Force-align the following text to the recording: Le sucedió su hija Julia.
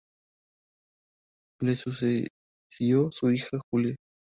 Le 1.61 1.75
sucedió 1.75 3.11
su 3.11 3.29
hija 3.33 3.59
Julia. 3.69 3.95